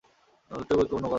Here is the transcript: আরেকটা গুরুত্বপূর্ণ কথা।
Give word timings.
আরেকটা 0.51 0.73
গুরুত্বপূর্ণ 0.75 0.97
কথা। 0.97 1.09